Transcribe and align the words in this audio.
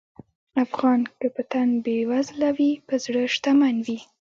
افغان 0.65 0.99
که 1.19 1.27
په 1.35 1.41
تن 1.51 1.69
بېوزله 1.83 2.49
وي، 2.57 2.71
په 2.87 2.95
زړه 3.03 3.21
شتمن 3.33 3.75
وي. 3.85 3.99